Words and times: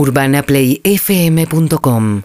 UrbanaPlayFM.com 0.00 2.22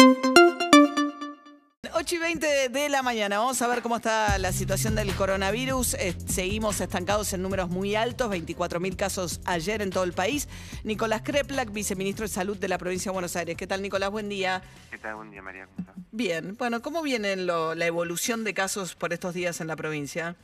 8 1.93 2.15
y 2.15 2.17
20 2.19 2.69
de 2.69 2.87
la 2.89 3.01
mañana. 3.03 3.39
Vamos 3.39 3.61
a 3.61 3.67
ver 3.67 3.81
cómo 3.81 3.97
está 3.97 4.37
la 4.37 4.53
situación 4.53 4.95
del 4.95 5.13
coronavirus. 5.13 5.95
Eh, 5.95 6.15
seguimos 6.25 6.79
estancados 6.79 7.33
en 7.33 7.41
números 7.41 7.69
muy 7.69 7.95
altos, 7.95 8.31
24.000 8.31 8.95
casos 8.95 9.41
ayer 9.43 9.81
en 9.81 9.89
todo 9.89 10.05
el 10.05 10.13
país. 10.13 10.47
Nicolás 10.85 11.21
Kreplak, 11.23 11.73
viceministro 11.73 12.23
de 12.23 12.29
Salud 12.29 12.55
de 12.57 12.69
la 12.69 12.77
provincia 12.77 13.11
de 13.11 13.13
Buenos 13.13 13.35
Aires. 13.35 13.57
¿Qué 13.57 13.67
tal, 13.67 13.81
Nicolás? 13.81 14.09
Buen 14.09 14.29
día. 14.29 14.61
¿Qué 14.89 14.97
tal? 14.97 15.15
Buen 15.15 15.31
día, 15.31 15.41
María. 15.41 15.67
¿Cómo? 15.75 15.87
Bien. 16.13 16.55
Bueno, 16.57 16.81
¿cómo 16.81 17.01
viene 17.01 17.35
lo- 17.35 17.75
la 17.75 17.85
evolución 17.87 18.45
de 18.45 18.53
casos 18.53 18.95
por 18.95 19.11
estos 19.11 19.33
días 19.33 19.59
en 19.59 19.67
la 19.67 19.75
provincia? 19.75 20.37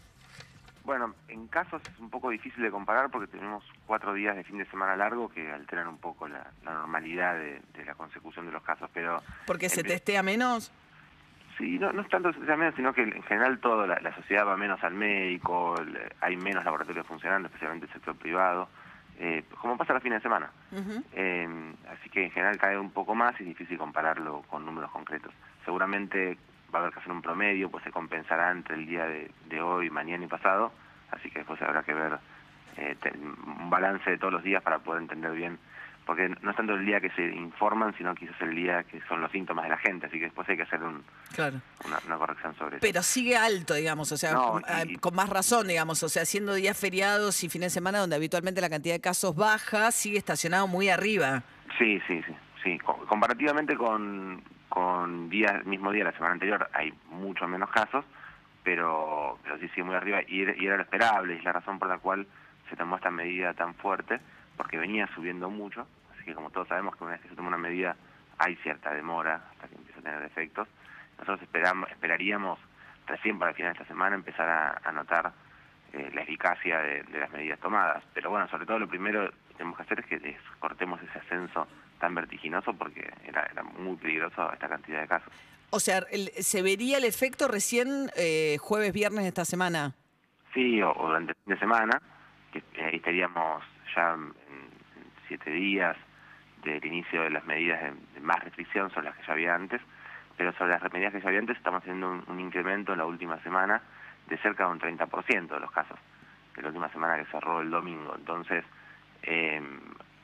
Bueno, 0.83 1.13
en 1.27 1.47
casos 1.47 1.81
es 1.85 1.99
un 1.99 2.09
poco 2.09 2.29
difícil 2.29 2.63
de 2.63 2.71
comparar 2.71 3.09
porque 3.11 3.27
tenemos 3.27 3.63
cuatro 3.85 4.13
días 4.13 4.35
de 4.35 4.43
fin 4.43 4.57
de 4.57 4.65
semana 4.65 4.95
largo 4.95 5.29
que 5.29 5.51
alteran 5.51 5.87
un 5.87 5.99
poco 5.99 6.27
la, 6.27 6.47
la 6.63 6.73
normalidad 6.73 7.35
de, 7.35 7.61
de 7.73 7.85
la 7.85 7.93
consecución 7.93 8.45
de 8.47 8.51
los 8.51 8.63
casos, 8.63 8.89
pero 8.93 9.21
¿Porque 9.45 9.69
se 9.69 9.83
testea 9.83 10.23
menos? 10.23 10.71
sí, 11.57 11.77
no, 11.77 11.91
no 11.93 12.01
es 12.01 12.09
tanto 12.09 12.31
menos, 12.39 12.73
sino 12.75 12.93
que 12.93 13.03
en 13.03 13.21
general 13.23 13.59
toda 13.59 13.85
la, 13.85 13.99
la 13.99 14.15
sociedad 14.15 14.47
va 14.47 14.57
menos 14.57 14.83
al 14.83 14.95
médico, 14.95 15.75
hay 16.19 16.35
menos 16.35 16.65
laboratorios 16.65 17.05
funcionando, 17.05 17.47
especialmente 17.47 17.85
el 17.85 17.93
sector 17.93 18.15
privado, 18.15 18.67
eh, 19.19 19.43
como 19.59 19.77
pasa 19.77 19.93
los 19.93 20.01
fines 20.01 20.17
de 20.19 20.23
semana. 20.23 20.49
Ujú. 20.71 21.03
Eh, 21.13 21.73
así 21.89 22.09
que 22.09 22.25
en 22.25 22.31
general 22.31 22.57
cae 22.57 22.77
un 22.79 22.89
poco 22.89 23.13
más 23.13 23.33
y 23.39 23.43
es 23.43 23.49
difícil 23.49 23.77
compararlo 23.77 24.41
con 24.49 24.65
números 24.65 24.89
concretos. 24.89 25.31
Seguramente 25.63 26.37
va 26.73 26.79
a 26.79 26.81
haber 26.83 26.93
que 26.93 26.99
hacer 26.99 27.11
un 27.11 27.21
promedio, 27.21 27.69
pues 27.69 27.83
se 27.83 27.91
compensará 27.91 28.51
entre 28.51 28.75
el 28.75 28.85
día 28.85 29.05
de, 29.05 29.29
de 29.49 29.61
hoy, 29.61 29.89
mañana 29.89 30.23
y 30.23 30.27
pasado, 30.27 30.71
así 31.11 31.29
que 31.29 31.39
después 31.39 31.61
habrá 31.61 31.83
que 31.83 31.93
ver 31.93 32.19
eh, 32.77 32.95
te- 33.01 33.11
un 33.17 33.69
balance 33.69 34.09
de 34.09 34.17
todos 34.17 34.33
los 34.33 34.43
días 34.43 34.63
para 34.63 34.79
poder 34.79 35.01
entender 35.01 35.31
bien, 35.33 35.59
porque 36.05 36.29
no 36.41 36.49
es 36.51 36.57
tanto 36.57 36.73
el 36.73 36.85
día 36.85 36.99
que 36.99 37.09
se 37.11 37.23
informan, 37.27 37.93
sino 37.97 38.15
quizás 38.15 38.35
el 38.41 38.55
día 38.55 38.83
que 38.83 39.01
son 39.07 39.21
los 39.21 39.31
síntomas 39.31 39.63
de 39.65 39.69
la 39.69 39.77
gente, 39.77 40.07
así 40.07 40.17
que 40.17 40.25
después 40.25 40.47
hay 40.49 40.57
que 40.57 40.63
hacer 40.63 40.81
un- 40.81 41.03
Claro. 41.35 41.61
una, 41.85 41.99
una 42.07 42.17
corrección 42.17 42.55
sobre 42.55 42.77
eso. 42.77 42.81
Pero 42.81 43.03
sigue 43.03 43.37
alto, 43.37 43.73
digamos, 43.75 44.11
o 44.11 44.17
sea, 44.17 44.33
No, 44.33 44.51
con, 44.53 44.63
y- 44.89 44.95
con 44.97 45.15
más 45.15 45.29
razón, 45.29 45.67
digamos, 45.67 46.01
o 46.03 46.09
sea, 46.09 46.25
siendo 46.25 46.53
días 46.53 46.77
feriados 46.79 47.43
y 47.43 47.49
fines 47.49 47.67
de 47.67 47.73
semana 47.75 47.99
donde 47.99 48.15
habitualmente 48.15 48.61
la 48.61 48.69
cantidad 48.69 48.95
de 48.95 49.01
casos 49.01 49.35
baja, 49.35 49.91
sigue 49.91 50.17
estacionado 50.17 50.67
muy 50.67 50.89
arriba. 50.89 51.43
Sí, 51.77 52.01
sí, 52.07 52.21
sí. 52.25 52.33
sí. 52.63 52.77
Co- 52.79 53.05
Comparativamente 53.07 53.75
con, 53.77 54.41
con 54.71 55.29
día, 55.29 55.61
mismo 55.65 55.91
día, 55.91 56.05
la 56.05 56.13
semana 56.13 56.31
anterior, 56.31 56.69
hay 56.71 56.93
mucho 57.09 57.45
menos 57.45 57.69
casos, 57.71 58.05
pero, 58.63 59.37
pero 59.43 59.57
sí 59.59 59.67
sigue 59.69 59.83
muy 59.83 59.95
arriba 59.95 60.21
y, 60.25 60.43
era- 60.43 60.77
lo 60.77 60.83
esperable, 60.83 61.33
y 61.33 61.37
es 61.39 61.43
la 61.43 61.51
razón 61.51 61.77
por 61.77 61.89
la 61.89 61.97
cual 61.97 62.25
se 62.69 62.77
tomó 62.77 62.95
esta 62.95 63.11
medida 63.11 63.53
tan 63.53 63.75
fuerte, 63.75 64.21
porque 64.55 64.77
venía 64.77 65.07
subiendo 65.13 65.49
mucho, 65.49 65.85
así 66.13 66.23
que 66.23 66.33
como 66.33 66.51
todos 66.51 66.69
sabemos 66.69 66.95
que 66.95 67.03
una 67.03 67.13
vez 67.13 67.21
que 67.21 67.27
se 67.27 67.35
toma 67.35 67.49
una 67.49 67.57
medida 67.57 67.97
hay 68.37 68.55
cierta 68.63 68.93
demora 68.93 69.41
hasta 69.51 69.67
que 69.67 69.75
empieza 69.75 69.99
a 69.99 70.03
tener 70.03 70.23
efectos. 70.23 70.69
Nosotros 71.17 71.41
esperamos, 71.41 71.91
esperaríamos 71.91 72.57
recién 73.07 73.37
para 73.37 73.51
el 73.51 73.57
final 73.57 73.73
de 73.73 73.79
esta 73.81 73.93
semana 73.93 74.15
empezar 74.15 74.79
a, 74.83 74.91
notar 74.93 75.33
eh, 75.91 76.09
la 76.13 76.21
eficacia 76.21 76.79
de, 76.79 77.03
de 77.03 77.19
las 77.19 77.29
medidas 77.31 77.59
tomadas. 77.59 78.01
Pero 78.13 78.29
bueno, 78.29 78.47
sobre 78.47 78.65
todo 78.65 78.79
lo 78.79 78.87
primero 78.87 79.29
que 79.49 79.53
tenemos 79.55 79.75
que 79.75 79.83
hacer 79.83 79.99
es 79.99 80.05
que 80.05 80.37
cortemos 80.59 81.01
ese 81.03 81.19
ascenso 81.19 81.67
tan 82.01 82.13
vertiginoso 82.15 82.73
porque 82.73 83.09
era, 83.23 83.43
era 83.49 83.63
muy 83.63 83.95
peligroso 83.95 84.51
esta 84.51 84.67
cantidad 84.67 84.99
de 85.01 85.07
casos. 85.07 85.31
O 85.69 85.79
sea, 85.79 85.99
el- 86.11 86.31
se 86.31 86.61
vería 86.61 86.97
el 86.97 87.05
efecto 87.05 87.47
recién 87.47 88.09
eh, 88.17 88.57
jueves, 88.59 88.91
viernes 88.91 89.21
de 89.23 89.29
esta 89.29 89.45
semana. 89.45 89.93
Sí, 90.53 90.81
o, 90.81 90.91
o 90.91 91.07
durante 91.07 91.31
el 91.31 91.37
fin 91.45 91.53
de 91.53 91.59
semana, 91.59 92.01
que 92.51 92.59
eh, 92.59 92.89
estaríamos 92.93 93.63
ya 93.95 94.13
en, 94.15 94.23
en 94.23 94.69
siete 95.29 95.49
días 95.51 95.95
del 96.65 96.83
inicio 96.85 97.21
de 97.23 97.29
las 97.29 97.45
medidas 97.45 97.81
de, 97.81 97.93
de 98.15 98.19
más 98.19 98.43
restricción 98.43 98.89
sobre 98.89 99.05
las 99.05 99.15
que 99.15 99.23
ya 99.25 99.33
había 99.33 99.55
antes, 99.55 99.79
pero 100.37 100.51
sobre 100.57 100.71
las 100.77 100.91
medidas 100.91 101.13
que 101.13 101.21
ya 101.21 101.27
había 101.29 101.39
antes 101.39 101.55
estamos 101.57 101.83
teniendo 101.83 102.11
un, 102.11 102.23
un 102.27 102.39
incremento 102.41 102.91
en 102.91 102.97
la 102.97 103.05
última 103.05 103.41
semana 103.43 103.81
de 104.27 104.37
cerca 104.39 104.65
de 104.65 104.71
un 104.71 104.79
30% 104.79 105.47
de 105.47 105.59
los 105.59 105.71
casos, 105.71 105.97
de 106.55 106.61
la 106.63 106.67
última 106.67 106.89
semana 106.91 107.17
que 107.17 107.31
cerró 107.31 107.61
el 107.61 107.69
domingo. 107.71 108.13
Entonces, 108.17 108.63
eh, 109.23 109.61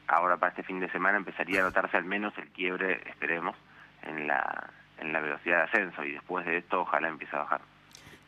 ahora 0.07 0.37
para 0.37 0.51
este 0.51 0.63
fin 0.63 0.79
de 0.79 0.89
semana 0.91 1.17
empezaría 1.17 1.61
a 1.61 1.63
notarse 1.63 1.97
al 1.97 2.05
menos 2.05 2.33
el 2.37 2.49
quiebre, 2.49 3.01
esperemos, 3.09 3.55
en 4.03 4.27
la, 4.27 4.69
en 4.99 5.13
la 5.13 5.19
velocidad 5.19 5.57
de 5.57 5.63
ascenso 5.63 6.03
y 6.03 6.13
después 6.13 6.45
de 6.45 6.57
esto 6.57 6.81
ojalá 6.81 7.09
empiece 7.09 7.35
a 7.35 7.39
bajar. 7.39 7.61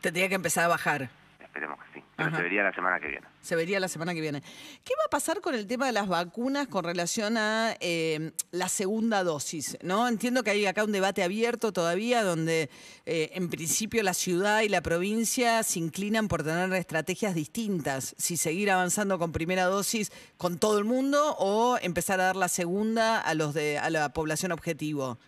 Tendría 0.00 0.28
que 0.28 0.34
empezar 0.34 0.64
a 0.64 0.68
bajar. 0.68 1.08
Esperemos 1.50 1.80
que 1.80 1.98
sí, 1.98 2.04
pero 2.16 2.28
Ajá. 2.28 2.36
se 2.36 2.42
vería 2.44 2.62
la 2.62 2.72
semana 2.72 3.00
que 3.00 3.08
viene. 3.08 3.26
Se 3.40 3.56
vería 3.56 3.80
la 3.80 3.88
semana 3.88 4.14
que 4.14 4.20
viene. 4.20 4.40
¿Qué 4.40 4.94
va 4.96 5.02
a 5.06 5.10
pasar 5.10 5.40
con 5.40 5.56
el 5.56 5.66
tema 5.66 5.86
de 5.86 5.90
las 5.90 6.06
vacunas 6.06 6.68
con 6.68 6.84
relación 6.84 7.36
a 7.36 7.74
eh, 7.80 8.30
la 8.52 8.68
segunda 8.68 9.24
dosis? 9.24 9.76
¿no? 9.82 10.06
Entiendo 10.06 10.44
que 10.44 10.50
hay 10.50 10.64
acá 10.66 10.84
un 10.84 10.92
debate 10.92 11.24
abierto 11.24 11.72
todavía 11.72 12.22
donde 12.22 12.70
eh, 13.04 13.30
en 13.34 13.50
principio 13.50 14.00
la 14.04 14.14
ciudad 14.14 14.60
y 14.60 14.68
la 14.68 14.80
provincia 14.80 15.64
se 15.64 15.80
inclinan 15.80 16.28
por 16.28 16.44
tener 16.44 16.72
estrategias 16.74 17.34
distintas. 17.34 18.14
Si 18.16 18.36
seguir 18.36 18.70
avanzando 18.70 19.18
con 19.18 19.32
primera 19.32 19.64
dosis 19.64 20.12
con 20.36 20.60
todo 20.60 20.78
el 20.78 20.84
mundo 20.84 21.34
o 21.36 21.78
empezar 21.82 22.20
a 22.20 22.26
dar 22.26 22.36
la 22.36 22.48
segunda 22.48 23.20
a 23.20 23.34
los 23.34 23.54
de 23.54 23.76
a 23.76 23.90
la 23.90 24.12
población 24.12 24.52
objetivo. 24.52 25.18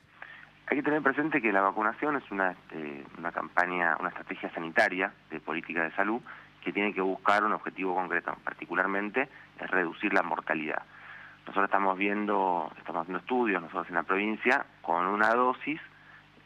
Hay 0.72 0.78
que 0.78 0.84
tener 0.84 1.02
presente 1.02 1.42
que 1.42 1.52
la 1.52 1.60
vacunación 1.60 2.16
es 2.16 2.30
una, 2.30 2.52
este, 2.52 3.04
una 3.18 3.30
campaña, 3.30 3.94
una 4.00 4.08
estrategia 4.08 4.50
sanitaria 4.54 5.12
de 5.28 5.38
política 5.38 5.82
de 5.82 5.94
salud 5.94 6.22
que 6.64 6.72
tiene 6.72 6.94
que 6.94 7.02
buscar 7.02 7.44
un 7.44 7.52
objetivo 7.52 7.94
concreto, 7.94 8.34
particularmente 8.42 9.28
es 9.60 9.70
reducir 9.70 10.14
la 10.14 10.22
mortalidad. 10.22 10.80
Nosotros 11.40 11.66
estamos 11.66 11.98
viendo, 11.98 12.72
estamos 12.78 13.02
haciendo 13.02 13.18
estudios 13.18 13.60
nosotros 13.60 13.86
en 13.90 13.96
la 13.96 14.02
provincia, 14.04 14.64
con 14.80 15.08
una 15.08 15.34
dosis 15.34 15.78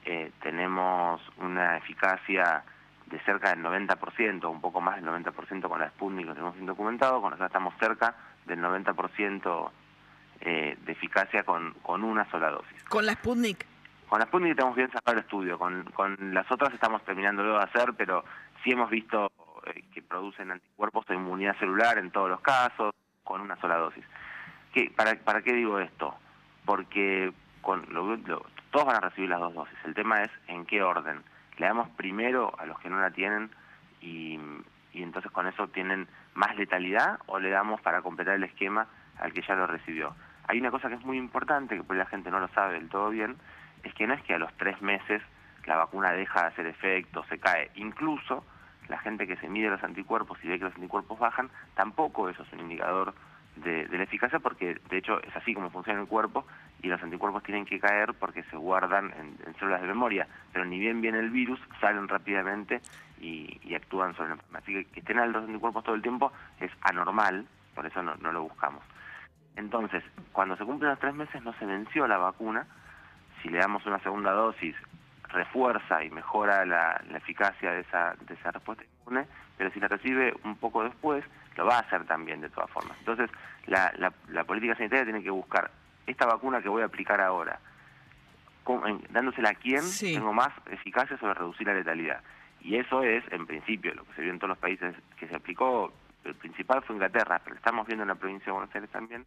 eh, 0.05 0.33
tenemos 0.43 1.23
una 1.37 1.77
eficacia 1.77 2.65
de 3.07 3.21
cerca 3.21 3.51
del 3.51 3.63
90%, 3.63 4.51
un 4.51 4.61
poco 4.61 4.81
más 4.81 4.97
del 4.97 5.05
90% 5.05 5.69
con 5.69 5.79
la 5.79 5.91
Sputnik, 5.91 6.27
lo 6.27 6.33
tenemos 6.33 6.55
bien 6.55 6.67
documentado, 6.67 7.21
con 7.21 7.31
nosotros 7.31 7.51
estamos 7.51 7.75
cerca 7.79 8.17
del 8.45 8.59
90% 8.59 9.71
eh, 10.41 10.77
de 10.85 10.93
eficacia 10.93 11.45
con, 11.45 11.75
con 11.75 12.03
una 12.03 12.29
sola 12.29 12.51
dosis. 12.51 12.83
Con 12.89 13.07
la 13.07 13.13
Sputnik. 13.13 13.76
Con 14.09 14.21
la 14.21 14.27
Sputnik 14.27 14.55
tenemos 14.57 14.77
bien 14.77 14.91
sacado 14.91 15.17
el 15.19 15.25
estudio, 15.25 15.59
con, 15.59 15.83
con 15.93 16.17
las 16.33 16.51
otras 16.51 16.73
estamos 16.73 17.03
terminando 17.05 17.43
de 17.43 17.59
hacer, 17.59 17.93
pero 17.97 18.25
sí 18.63 18.71
hemos 18.71 18.89
visto 18.89 19.31
eh, 19.67 19.83
que 19.93 20.01
producen 20.03 20.51
anticuerpos 20.53 21.05
de 21.07 21.17
inmunidad 21.17 21.57
celular 21.59 21.99
en 21.99 22.11
todos 22.13 22.31
los 22.31 22.41
casos, 22.41 22.93
con 23.25 23.41
una 23.41 23.57
sola 23.57 23.77
dosis. 23.77 24.05
¿Qué, 24.73 24.93
para, 24.95 25.17
¿Para 25.17 25.43
qué 25.43 25.53
digo 25.53 25.81
esto? 25.81 26.15
Porque 26.65 27.33
con 27.63 27.85
lo- 27.91 28.17
todos 28.71 28.87
van 28.87 28.97
a 28.97 29.01
recibir 29.01 29.29
las 29.31 29.41
dos 29.41 29.55
dosis. 29.55 29.77
El 29.85 29.95
tema 29.95 30.23
es 30.23 30.31
en 30.47 30.67
qué 30.67 30.83
orden. 30.83 31.23
Le 31.59 31.67
damos 31.67 31.89
primero 31.91 32.53
a 32.59 32.67
los 32.67 32.79
que 32.79 32.91
no 32.91 33.01
la 33.01 33.11
tienen 33.11 33.51
y, 34.01 34.39
entonces 34.93 35.31
con 35.33 35.47
eso 35.47 35.69
tienen 35.69 36.07
más 36.35 36.55
letalidad 36.57 37.19
o 37.27 37.39
le 37.41 37.51
damos 37.51 37.81
para 37.81 38.03
completar 38.03 38.35
el 38.35 38.45
esquema 38.45 38.87
al 39.19 39.33
que 39.33 39.43
ya 39.43 39.55
lo 39.57 39.67
recibió. 39.67 40.15
Hay 40.49 40.61
una 40.61 40.71
cosa 40.71 40.89
que 40.89 40.95
es 40.95 41.05
muy 41.05 41.17
importante, 41.19 41.77
que 41.77 41.83
por 41.83 41.97
la 41.97 42.07
gente 42.07 42.31
no 42.31 42.39
lo 42.39 42.49
sabe 42.49 42.75
del 42.75 42.89
todo 42.89 43.11
bien, 43.11 43.37
es 43.87 43.95
que 43.95 44.07
no 44.07 44.15
es 44.15 44.23
que 44.23 44.35
a 44.35 44.39
los 44.39 44.53
tres 44.55 44.81
meses 44.83 45.23
la 45.67 45.77
vacuna 45.77 46.13
deja 46.13 46.43
de 46.43 46.47
hacer 46.49 46.67
efecto, 46.67 47.25
se 47.29 47.39
cae. 47.39 47.71
Incluso 47.75 48.45
la 48.89 48.99
gente 48.99 49.27
que 49.27 49.37
se 49.37 49.49
mide 49.49 49.69
los 49.69 49.83
anticuerpos 49.83 50.39
y 50.43 50.49
ve 50.49 50.59
que 50.59 50.65
los 50.65 50.75
anticuerpos 50.75 51.19
bajan, 51.19 51.51
tampoco 51.75 52.29
eso 52.29 52.43
es 52.43 52.53
un 52.53 52.61
indicador 52.61 53.15
de, 53.57 53.89
la 53.89 54.05
eficacia 54.05 54.39
porque 54.39 54.79
de 54.89 54.99
hecho 54.99 55.21
es 55.23 55.35
así 55.35 55.55
como 55.55 55.71
funciona 55.71 56.01
el 56.01 56.07
cuerpo 56.07 56.47
y 56.83 56.89
los 56.89 57.03
anticuerpos 57.03 57.43
tienen 57.43 57.65
que 57.65 57.81
caer 57.81 58.15
porque 58.15 58.43
se 58.45 58.57
guardan 58.57 59.13
en, 59.19 59.37
en 59.47 59.55
células 59.59 59.81
de 59.81 59.89
memoria, 59.89 60.29
pero 60.53 60.65
ni 60.65 60.79
bien 60.79 61.01
viene 61.01 61.19
el 61.19 61.31
virus, 61.31 61.59
salen 61.81 62.07
rápidamente 62.07 62.81
y, 63.19 63.59
y 63.65 63.75
actúan 63.75 64.15
sobre 64.15 64.33
enfermedad. 64.33 64.63
Así 64.63 64.73
que 64.73 64.85
que 64.85 65.01
estén 65.01 65.19
altos 65.19 65.45
anticuerpos 65.45 65.85
todo 65.85 65.95
el 65.95 66.03
tiempo 66.03 66.33
es 66.61 66.71
anormal, 66.83 67.47
por 67.75 67.87
eso 67.87 68.03
no 68.03 68.33
lo 68.33 68.43
buscamos. 68.43 68.85
Entonces, 69.57 70.05
cuando 70.33 70.57
se 70.57 70.65
cumplen 70.65 70.91
los 70.91 71.01
tres 71.01 71.15
meses 71.15 71.43
no 71.43 71.53
se 71.55 71.65
venció 71.65 72.07
la 72.07 72.19
vacuna, 72.19 72.67
si 73.47 73.53
le 73.53 73.59
damos 73.59 73.87
una 73.87 74.01
segunda 74.01 74.33
dosis 74.33 74.75
refuerza 75.29 76.03
y 76.03 76.11
mejora 76.11 76.65
la, 76.67 77.01
la 77.11 77.19
eficacia 77.19 77.71
de 77.73 77.81
esa, 77.81 78.15
de 78.27 78.35
esa 78.35 78.51
respuesta 78.51 78.85
inmune, 79.07 79.27
pero 79.57 79.71
si 79.71 79.79
la 79.81 79.87
recibe 79.89 80.35
un 80.45 80.57
poco 80.57 80.83
después, 80.83 81.25
lo 81.57 81.65
va 81.67 81.77
a 81.77 81.81
hacer 81.81 82.05
también 82.07 82.41
de 82.41 82.49
todas 82.49 82.71
formas. 82.71 82.97
Entonces, 82.99 83.31
la, 83.67 83.93
la, 83.99 84.13
la 84.29 84.45
política 84.45 84.75
sanitaria 84.77 85.05
tiene 85.05 85.23
que 85.23 85.31
buscar 85.31 85.71
esta 86.07 86.27
vacuna 86.27 86.61
que 86.61 86.69
voy 86.69 86.83
a 86.83 86.87
aplicar 86.87 87.21
ahora, 87.21 87.59
con- 88.65 88.87
en- 88.89 89.03
dándosela 89.11 89.51
a 89.51 89.55
quién 89.55 89.83
Sí. 89.83 90.15
tengo 90.15 90.33
más 90.33 90.51
eficacia 90.71 91.17
sobre 91.19 91.35
reducir 91.35 91.67
la 91.69 91.75
letalidad. 91.75 92.21
Y 92.61 92.77
eso 92.77 93.03
es, 93.03 93.23
en 93.31 93.47
principio, 93.47 93.95
lo 93.95 94.05
que 94.05 94.15
se 94.15 94.23
vio 94.23 94.33
en 94.33 94.39
todos 94.39 94.51
los 94.51 94.59
países 94.59 94.95
que 95.19 95.29
se 95.29 95.37
aplicó, 95.37 95.93
el 96.25 96.35
principal 96.35 96.83
fue 96.83 96.97
Inglaterra, 96.97 97.41
pero 97.45 97.55
estamos 97.57 97.87
viendo 97.87 98.03
en 98.03 98.09
la 98.09 98.15
provincia 98.17 98.47
de 98.47 98.53
Buenos 98.53 98.75
Aires 98.75 98.91
también, 98.91 99.25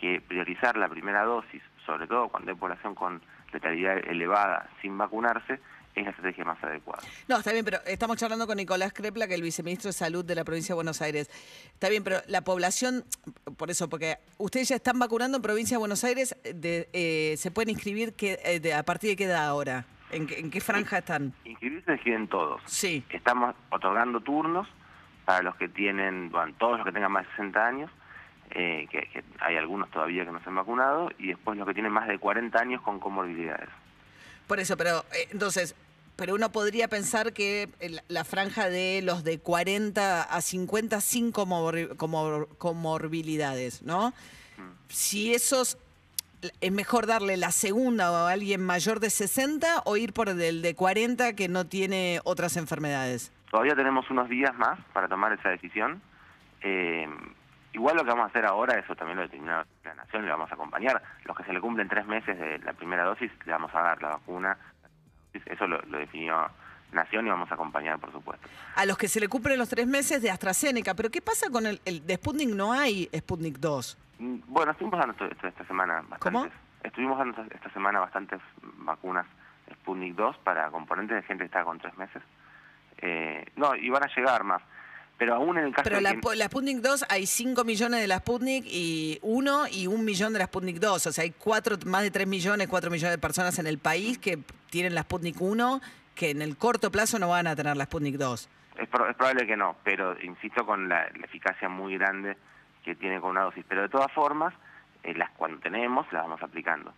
que 0.00 0.20
priorizar 0.20 0.76
la 0.76 0.88
primera 0.88 1.24
dosis, 1.24 1.62
sobre 1.84 2.06
todo 2.06 2.28
cuando 2.28 2.50
hay 2.52 2.56
población 2.56 2.94
con 2.94 3.20
letalidad 3.52 3.98
elevada 3.98 4.68
sin 4.82 4.96
vacunarse, 4.98 5.60
es 5.94 6.04
la 6.04 6.10
estrategia 6.10 6.44
más 6.44 6.62
adecuada. 6.62 7.02
No, 7.26 7.38
está 7.38 7.52
bien, 7.52 7.64
pero 7.64 7.78
estamos 7.86 8.16
charlando 8.18 8.46
con 8.46 8.56
Nicolás 8.56 8.92
Crepla, 8.92 9.26
que 9.26 9.34
es 9.34 9.38
el 9.38 9.42
viceministro 9.42 9.88
de 9.88 9.92
Salud 9.94 10.24
de 10.24 10.34
la 10.36 10.44
provincia 10.44 10.72
de 10.72 10.76
Buenos 10.76 11.02
Aires. 11.02 11.28
Está 11.72 11.88
bien, 11.88 12.04
pero 12.04 12.18
la 12.28 12.42
población, 12.42 13.04
por 13.56 13.70
eso, 13.70 13.88
porque 13.88 14.18
ustedes 14.36 14.68
ya 14.68 14.76
están 14.76 14.98
vacunando 14.98 15.36
en 15.38 15.42
provincia 15.42 15.74
de 15.76 15.78
Buenos 15.80 16.04
Aires, 16.04 16.36
de, 16.44 16.88
eh, 16.92 17.34
¿se 17.36 17.50
pueden 17.50 17.70
inscribir 17.70 18.14
que, 18.14 18.38
eh, 18.44 18.60
de, 18.60 18.74
a 18.74 18.84
partir 18.84 19.10
de 19.10 19.16
qué 19.16 19.24
edad 19.24 19.46
ahora? 19.48 19.86
¿En, 20.10 20.26
qué- 20.26 20.38
en 20.38 20.50
qué 20.50 20.60
franja 20.60 20.98
están? 20.98 21.34
Inscribirse 21.44 21.86
se 21.86 21.92
inscriben 21.94 22.28
todos. 22.28 22.62
Sí. 22.66 23.04
Estamos 23.10 23.54
otorgando 23.70 24.20
turnos 24.20 24.68
para 25.24 25.42
los 25.42 25.56
que 25.56 25.68
tienen, 25.68 26.30
bueno, 26.30 26.54
todos 26.58 26.78
los 26.78 26.86
que 26.86 26.92
tengan 26.92 27.12
más 27.12 27.24
de 27.24 27.30
60 27.32 27.66
años, 27.66 27.90
eh, 28.50 28.86
que, 28.90 29.00
que 29.12 29.24
hay 29.40 29.56
algunos 29.56 29.90
todavía 29.90 30.24
que 30.24 30.32
no 30.32 30.40
se 30.42 30.48
han 30.48 30.56
vacunado, 30.56 31.10
y 31.18 31.28
después 31.28 31.56
los 31.58 31.66
que 31.66 31.74
tienen 31.74 31.92
más 31.92 32.08
de 32.08 32.18
40 32.18 32.58
años 32.58 32.82
con 32.82 32.98
comorbilidades. 33.00 33.68
Por 34.46 34.60
eso, 34.60 34.76
pero 34.76 35.04
eh, 35.12 35.28
entonces, 35.30 35.74
pero 36.16 36.34
uno 36.34 36.50
podría 36.50 36.88
pensar 36.88 37.32
que 37.32 37.68
el- 37.80 38.00
la 38.08 38.24
franja 38.24 38.68
de 38.68 39.00
los 39.04 39.22
de 39.24 39.38
40 39.38 40.22
a 40.22 40.40
50 40.40 41.00
sin 41.00 41.32
comor- 41.32 41.96
comor- 41.96 42.48
comorbilidades, 42.58 43.82
¿no? 43.82 44.12
Si 44.88 45.34
esos 45.34 45.78
es 46.60 46.72
mejor 46.72 47.06
darle 47.06 47.36
la 47.36 47.50
segunda 47.50 48.08
a 48.08 48.30
alguien 48.32 48.64
mayor 48.64 49.00
de 49.00 49.10
60 49.10 49.82
o 49.84 49.96
ir 49.96 50.12
por 50.12 50.28
el 50.28 50.62
de 50.62 50.74
40 50.74 51.34
que 51.34 51.48
no 51.48 51.66
tiene 51.66 52.20
otras 52.24 52.56
enfermedades. 52.56 53.32
Todavía 53.50 53.74
tenemos 53.74 54.08
unos 54.10 54.28
días 54.28 54.54
más 54.56 54.78
para 54.92 55.08
tomar 55.08 55.32
esa 55.32 55.48
decisión. 55.50 56.00
Eh, 56.62 57.06
igual 57.78 57.96
lo 57.96 58.02
que 58.04 58.10
vamos 58.10 58.24
a 58.24 58.28
hacer 58.28 58.44
ahora, 58.44 58.78
eso 58.78 58.94
también 58.96 59.16
lo 59.16 59.22
determina 59.22 59.64
la 59.84 59.94
Nación, 59.94 60.24
le 60.24 60.30
vamos 60.30 60.50
a 60.50 60.54
acompañar. 60.54 61.00
Los 61.24 61.36
que 61.36 61.44
se 61.44 61.52
le 61.52 61.60
cumplen 61.60 61.88
tres 61.88 62.06
meses 62.06 62.38
de 62.38 62.58
la 62.58 62.72
primera 62.72 63.04
dosis, 63.04 63.30
le 63.46 63.52
vamos 63.52 63.72
a 63.74 63.80
dar 63.80 64.02
la 64.02 64.08
vacuna. 64.10 64.56
Eso 65.32 65.66
lo, 65.66 65.80
lo 65.82 65.98
definió 65.98 66.48
Nación 66.92 67.26
y 67.26 67.30
vamos 67.30 67.50
a 67.50 67.54
acompañar, 67.54 67.98
por 67.98 68.10
supuesto. 68.12 68.48
A 68.74 68.84
los 68.86 68.96
que 68.98 69.08
se 69.08 69.20
le 69.20 69.28
cumplen 69.28 69.58
los 69.58 69.68
tres 69.68 69.86
meses 69.86 70.20
de 70.22 70.30
AstraZeneca, 70.30 70.94
pero 70.94 71.10
¿qué 71.10 71.20
pasa 71.22 71.50
con 71.50 71.66
el, 71.66 71.80
el 71.84 72.04
de 72.06 72.16
Sputnik? 72.16 72.48
No 72.50 72.72
hay 72.72 73.08
Sputnik 73.16 73.58
2. 73.58 73.98
Mm, 74.18 74.36
Bueno, 74.46 74.72
estuvimos 74.72 74.98
dando 74.98 75.24
esto- 75.26 75.46
esta 75.46 75.64
semana 75.66 75.94
bastantes. 76.08 76.20
¿Cómo? 76.20 76.46
Estuvimos 76.82 77.18
dando 77.18 77.42
esta- 77.42 77.54
esta 77.54 77.70
semana 77.70 78.00
bastantes 78.00 78.40
vacunas 78.78 79.26
Sputnik 79.72 80.14
2 80.14 80.36
para 80.38 80.70
componentes 80.70 81.16
de 81.16 81.22
gente 81.22 81.42
que 81.44 81.46
está 81.46 81.62
con 81.64 81.78
tres 81.78 81.96
meses. 81.98 82.22
Eh, 83.00 83.46
no, 83.56 83.76
y 83.76 83.88
van 83.90 84.02
a 84.04 84.08
llegar 84.16 84.42
más. 84.42 84.62
Pero 85.18 85.34
aún 85.34 85.58
en 85.58 85.64
el 85.64 85.70
caso 85.72 85.82
Pero 85.84 85.96
de 85.96 86.02
la, 86.02 86.14
que- 86.14 86.36
la 86.36 86.44
Sputnik 86.46 86.78
2 86.78 87.04
hay 87.08 87.26
5 87.26 87.64
millones 87.64 88.00
de 88.00 88.06
la 88.06 88.18
Sputnik 88.20 88.64
y 88.66 89.18
1 89.22 89.66
y 89.68 89.86
1 89.88 90.02
millón 90.02 90.32
de 90.32 90.38
la 90.38 90.46
Sputnik 90.46 90.78
2. 90.78 91.06
O 91.06 91.12
sea, 91.12 91.24
hay 91.24 91.32
cuatro, 91.32 91.76
más 91.86 92.02
de 92.02 92.10
3 92.12 92.26
millones, 92.28 92.68
4 92.68 92.90
millones 92.90 93.10
de 93.12 93.18
personas 93.18 93.58
en 93.58 93.66
el 93.66 93.78
país 93.78 94.18
que 94.18 94.38
tienen 94.70 94.94
la 94.94 95.02
Sputnik 95.02 95.40
1 95.40 95.80
que 96.14 96.30
en 96.30 96.40
el 96.42 96.56
corto 96.56 96.90
plazo 96.92 97.18
no 97.18 97.28
van 97.28 97.46
a 97.48 97.56
tener 97.56 97.76
la 97.76 97.84
Sputnik 97.84 98.16
2. 98.16 98.48
Es, 98.78 98.88
pro- 98.88 99.08
es 99.08 99.16
probable 99.16 99.46
que 99.46 99.56
no, 99.56 99.76
pero 99.82 100.20
insisto 100.22 100.64
con 100.64 100.88
la, 100.88 101.08
la 101.16 101.24
eficacia 101.26 101.68
muy 101.68 101.98
grande 101.98 102.36
que 102.84 102.94
tiene 102.94 103.20
con 103.20 103.30
una 103.30 103.42
dosis. 103.42 103.64
Pero 103.68 103.82
de 103.82 103.88
todas 103.88 104.10
formas, 104.12 104.54
eh, 105.02 105.14
las 105.14 105.30
cuando 105.32 105.58
tenemos, 105.60 106.06
las 106.12 106.22
vamos 106.22 106.40
aplicando. 106.42 106.92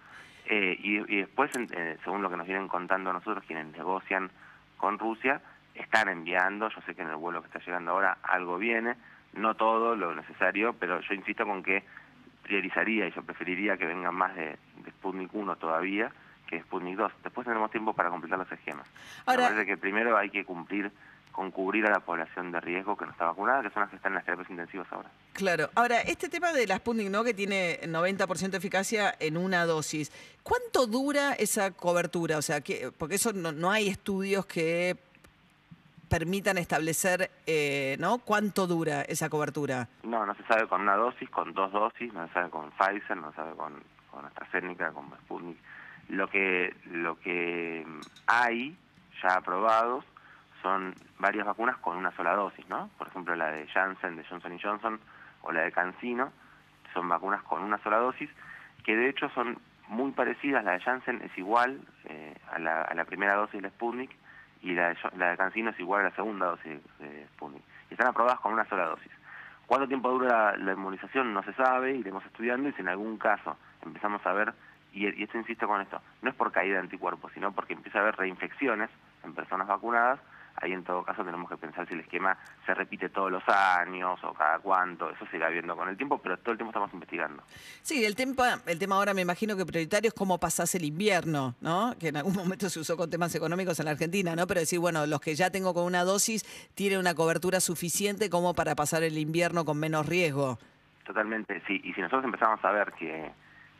Eh, 0.46 0.76
y, 0.82 0.96
y 1.14 1.18
después, 1.20 1.54
en- 1.54 1.68
eh, 1.72 1.96
según 2.04 2.20
lo 2.22 2.28
que 2.30 2.36
nos 2.36 2.46
vienen 2.46 2.68
contando 2.68 3.12
nosotros, 3.14 3.44
quienes 3.46 3.66
negocian 3.76 4.30
con 4.76 4.98
Rusia, 4.98 5.40
están 5.74 6.08
enviando, 6.08 6.68
yo 6.68 6.80
sé 6.86 6.94
que 6.94 7.02
en 7.02 7.08
el 7.10 7.16
vuelo 7.16 7.40
que 7.42 7.46
está 7.48 7.58
llegando 7.60 7.92
ahora 7.92 8.18
algo 8.22 8.58
viene, 8.58 8.96
no 9.32 9.54
todo 9.54 9.94
lo 9.96 10.14
necesario, 10.14 10.74
pero 10.74 11.00
yo 11.00 11.14
insisto 11.14 11.44
con 11.46 11.62
que 11.62 11.84
priorizaría 12.42 13.06
y 13.06 13.12
yo 13.12 13.22
preferiría 13.22 13.76
que 13.76 13.86
vengan 13.86 14.14
más 14.14 14.34
de, 14.34 14.56
de 14.84 14.90
Sputnik 14.90 15.32
1 15.34 15.56
todavía 15.56 16.10
que 16.48 16.56
de 16.56 16.62
Sputnik 16.62 16.96
2. 16.96 17.12
Después 17.22 17.44
tendremos 17.44 17.70
tiempo 17.70 17.94
para 17.94 18.10
completar 18.10 18.38
los 18.38 18.50
esquemas. 18.50 18.88
Ahora- 19.26 19.42
Me 19.44 19.48
parece 19.50 19.66
que 19.66 19.76
primero 19.76 20.16
hay 20.16 20.30
que 20.30 20.44
cumplir 20.44 20.90
con 21.30 21.52
cubrir 21.52 21.86
a 21.86 21.90
la 21.90 22.00
población 22.00 22.50
de 22.50 22.60
riesgo 22.60 22.96
que 22.96 23.04
no 23.04 23.12
está 23.12 23.26
vacunada, 23.26 23.62
que 23.62 23.70
son 23.70 23.82
las 23.82 23.90
que 23.90 23.96
están 23.96 24.10
en 24.12 24.16
las 24.16 24.24
terapias 24.24 24.50
intensivas 24.50 24.88
ahora. 24.90 25.08
Claro. 25.32 25.70
Ahora, 25.76 26.00
este 26.00 26.28
tema 26.28 26.52
de 26.52 26.66
la 26.66 26.78
Sputnik, 26.78 27.08
¿no? 27.08 27.22
Que 27.22 27.34
tiene 27.34 27.78
90% 27.84 28.50
de 28.50 28.56
eficacia 28.58 29.14
en 29.20 29.36
una 29.36 29.64
dosis. 29.64 30.10
¿Cuánto 30.42 30.88
dura 30.88 31.34
esa 31.34 31.70
cobertura? 31.70 32.36
O 32.36 32.42
sea, 32.42 32.60
que, 32.62 32.90
porque 32.98 33.14
eso 33.14 33.32
no, 33.32 33.52
no 33.52 33.70
hay 33.70 33.86
estudios 33.86 34.44
que 34.44 34.96
permitan 36.10 36.58
establecer, 36.58 37.30
eh, 37.46 37.96
¿no? 38.00 38.18
¿Cuánto 38.18 38.66
dura 38.66 39.02
esa 39.02 39.30
cobertura? 39.30 39.88
No, 40.02 40.26
no 40.26 40.34
se 40.34 40.42
sabe 40.42 40.66
con 40.66 40.82
una 40.82 40.96
dosis, 40.96 41.30
con 41.30 41.54
dos 41.54 41.72
dosis, 41.72 42.12
no 42.12 42.26
se 42.26 42.34
sabe 42.34 42.50
con 42.50 42.70
Pfizer, 42.72 43.16
no 43.16 43.30
se 43.30 43.36
sabe 43.36 43.54
con, 43.54 43.80
con 44.10 44.26
AstraZeneca, 44.26 44.90
con 44.90 45.08
Sputnik. 45.22 45.56
Lo 46.08 46.28
que, 46.28 46.74
lo 46.86 47.18
que 47.20 47.86
hay 48.26 48.76
ya 49.22 49.36
aprobados 49.36 50.04
son 50.60 50.94
varias 51.20 51.46
vacunas 51.46 51.76
con 51.78 51.96
una 51.96 52.10
sola 52.16 52.34
dosis, 52.34 52.68
¿no? 52.68 52.90
Por 52.98 53.06
ejemplo, 53.06 53.36
la 53.36 53.52
de 53.52 53.68
Janssen, 53.68 54.16
de 54.16 54.24
Johnson 54.24 54.58
Johnson, 54.60 55.00
o 55.42 55.52
la 55.52 55.62
de 55.62 55.72
CanSino, 55.72 56.32
son 56.92 57.08
vacunas 57.08 57.42
con 57.44 57.62
una 57.62 57.78
sola 57.84 57.98
dosis, 57.98 58.28
que 58.84 58.96
de 58.96 59.08
hecho 59.08 59.30
son 59.30 59.58
muy 59.86 60.10
parecidas. 60.10 60.64
La 60.64 60.72
de 60.72 60.80
Janssen 60.80 61.22
es 61.22 61.38
igual 61.38 61.80
eh, 62.06 62.34
a, 62.50 62.58
la, 62.58 62.82
a 62.82 62.94
la 62.94 63.04
primera 63.04 63.36
dosis 63.36 63.54
de 63.54 63.62
la 63.62 63.70
Sputnik, 63.70 64.10
y 64.62 64.72
la 64.72 64.90
de, 64.90 64.96
la 65.16 65.30
de 65.30 65.36
CanSino 65.36 65.70
es 65.70 65.80
igual 65.80 66.02
a 66.02 66.10
la 66.10 66.14
segunda 66.14 66.46
dosis 66.46 66.80
de 66.98 67.26
Sputnik. 67.34 67.62
Y 67.90 67.94
están 67.94 68.08
aprobadas 68.08 68.40
con 68.40 68.52
una 68.52 68.64
sola 68.66 68.86
dosis. 68.86 69.12
¿Cuánto 69.66 69.88
tiempo 69.88 70.10
dura 70.10 70.52
la, 70.52 70.56
la 70.56 70.72
inmunización? 70.72 71.32
No 71.32 71.42
se 71.42 71.52
sabe, 71.54 71.94
iremos 71.94 72.24
estudiando 72.26 72.68
y 72.68 72.72
si 72.72 72.80
en 72.80 72.88
algún 72.88 73.18
caso 73.18 73.56
empezamos 73.82 74.24
a 74.26 74.32
ver, 74.32 74.52
y, 74.92 75.06
y 75.08 75.22
esto 75.22 75.38
insisto 75.38 75.66
con 75.66 75.80
esto, 75.80 76.00
no 76.22 76.30
es 76.30 76.36
por 76.36 76.52
caída 76.52 76.74
de 76.74 76.80
anticuerpos, 76.80 77.32
sino 77.32 77.52
porque 77.52 77.74
empieza 77.74 77.98
a 77.98 78.02
haber 78.02 78.16
reinfecciones 78.16 78.90
en 79.22 79.34
personas 79.34 79.68
vacunadas, 79.68 80.20
ahí 80.60 80.72
en 80.72 80.84
todo 80.84 81.02
caso 81.02 81.24
tenemos 81.24 81.48
que 81.48 81.56
pensar 81.56 81.86
si 81.88 81.94
el 81.94 82.00
esquema 82.00 82.36
se 82.66 82.74
repite 82.74 83.08
todos 83.08 83.30
los 83.30 83.42
años 83.48 84.18
o 84.22 84.32
cada 84.34 84.58
cuánto, 84.58 85.10
eso 85.10 85.26
se 85.30 85.36
irá 85.36 85.48
viendo 85.48 85.76
con 85.76 85.88
el 85.88 85.96
tiempo, 85.96 86.18
pero 86.18 86.38
todo 86.38 86.52
el 86.52 86.58
tiempo 86.58 86.70
estamos 86.70 86.92
investigando. 86.92 87.42
Sí, 87.82 88.04
el 88.04 88.14
tema, 88.14 88.60
el 88.66 88.78
tema 88.78 88.96
ahora 88.96 89.14
me 89.14 89.22
imagino 89.22 89.56
que 89.56 89.64
prioritario 89.64 90.08
es 90.08 90.14
cómo 90.14 90.38
pasás 90.38 90.74
el 90.74 90.84
invierno, 90.84 91.54
¿no? 91.60 91.94
Que 91.98 92.08
en 92.08 92.16
algún 92.16 92.34
momento 92.36 92.68
se 92.68 92.80
usó 92.80 92.96
con 92.96 93.10
temas 93.10 93.34
económicos 93.34 93.78
en 93.80 93.86
la 93.86 93.92
Argentina, 93.92 94.36
¿no? 94.36 94.46
Pero 94.46 94.60
decir, 94.60 94.78
bueno, 94.78 95.06
los 95.06 95.20
que 95.20 95.34
ya 95.34 95.50
tengo 95.50 95.74
con 95.74 95.84
una 95.84 96.04
dosis 96.04 96.44
tienen 96.74 96.98
una 96.98 97.14
cobertura 97.14 97.60
suficiente 97.60 98.30
como 98.30 98.54
para 98.54 98.74
pasar 98.74 99.02
el 99.02 99.18
invierno 99.18 99.64
con 99.64 99.78
menos 99.78 100.06
riesgo. 100.06 100.58
Totalmente, 101.04 101.62
sí. 101.66 101.80
Y 101.82 101.92
si 101.94 102.00
nosotros 102.00 102.24
empezamos 102.24 102.64
a 102.64 102.70
ver 102.70 102.92
que, 102.92 103.32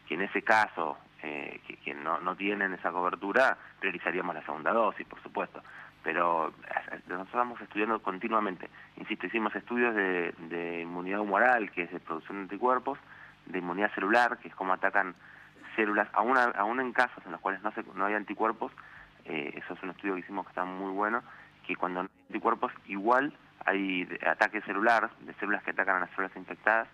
que 0.09 0.15
en 0.15 0.23
ese 0.23 0.43
caso 0.43 0.99
eh, 1.23 1.61
que, 1.67 1.77
que 1.77 1.95
no, 1.95 2.19
no 2.21 2.35
tienen 2.35 2.73
esa 2.73 2.91
cobertura, 2.91 3.57
priorizaríamos 3.79 4.35
la 4.35 4.43
segunda 4.43 4.73
dosis, 4.73 5.07
por 5.07 5.23
supuesto. 5.23 5.63
Pero 6.03 6.49
eh, 6.49 7.01
nosotros 7.09 7.27
estamos 7.27 7.61
estudiando 7.61 8.01
continuamente. 8.03 8.69
Insisto, 8.97 9.27
hicimos 9.27 9.55
estudios 9.55 9.95
de, 9.95 10.35
de 10.49 10.83
inmunidad 10.83 11.21
humoral, 11.21 11.71
que 11.71 11.83
es 11.83 11.93
de 11.93 12.01
producción 12.01 12.39
de 12.39 12.43
anticuerpos, 12.45 12.99
de 13.47 13.59
inmunidad 13.59 13.93
celular, 13.95 14.39
que 14.39 14.49
es 14.49 14.55
cómo 14.55 14.73
atacan 14.73 15.15
células, 15.77 16.09
aún, 16.13 16.37
aún 16.37 16.81
en 16.81 16.93
casos 16.93 17.25
en 17.25 17.33
los 17.33 17.41
cuales 17.41 17.63
no, 17.63 17.73
se, 17.73 17.83
no 17.95 18.07
hay 18.07 18.15
anticuerpos, 18.15 18.73
eh, 19.25 19.53
eso 19.57 19.75
es 19.75 19.83
un 19.83 19.91
estudio 19.91 20.15
que 20.15 20.21
hicimos 20.21 20.47
que 20.47 20.51
está 20.51 20.65
muy 20.65 20.93
bueno, 20.93 21.23
que 21.67 21.77
cuando 21.77 22.03
no 22.03 22.09
hay 22.09 22.27
anticuerpos 22.29 22.73
igual 22.87 23.33
hay 23.67 24.09
ataque 24.27 24.63
celular, 24.63 25.11
de 25.21 25.35
células 25.35 25.63
que 25.63 25.71
atacan 25.71 25.97
a 25.97 26.01
las 26.01 26.11
células 26.11 26.35
infectadas, 26.37 26.89